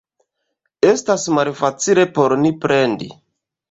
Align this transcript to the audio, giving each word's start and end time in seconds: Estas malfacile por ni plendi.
Estas 0.93 1.27
malfacile 1.41 2.09
por 2.19 2.39
ni 2.43 2.57
plendi. 2.67 3.17